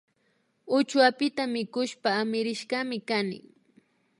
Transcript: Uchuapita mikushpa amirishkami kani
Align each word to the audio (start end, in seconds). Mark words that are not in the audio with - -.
Uchuapita 0.77 1.43
mikushpa 1.53 2.09
amirishkami 2.21 2.97
kani 3.07 3.39